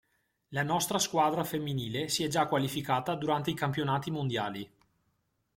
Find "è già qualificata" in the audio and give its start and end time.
2.23-3.13